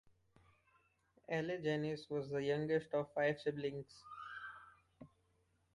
Elly 1.29 1.61
Jannes 1.61 2.07
was 2.09 2.31
the 2.31 2.41
youngest 2.41 2.91
of 2.95 3.13
five 3.13 3.39
siblings. 3.39 4.03